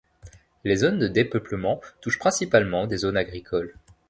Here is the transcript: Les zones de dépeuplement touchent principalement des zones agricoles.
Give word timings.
Les 0.63 0.77
zones 0.77 0.97
de 0.97 1.07
dépeuplement 1.07 1.79
touchent 2.01 2.17
principalement 2.17 2.87
des 2.87 2.97
zones 2.97 3.17
agricoles. 3.17 3.75